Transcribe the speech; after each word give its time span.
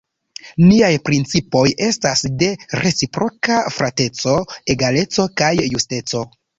Niaj 0.69 0.87
principoj 1.09 1.65
estas 1.89 2.25
de 2.41 2.49
reciproka 2.81 3.61
frateco, 3.79 4.37
egaleco 4.77 5.31
kaj 5.41 5.57
justeco. 5.73 6.31